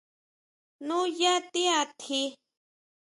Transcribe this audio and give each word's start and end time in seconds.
¿Nuyá 0.87 1.33
tiʼatji? 1.51 2.21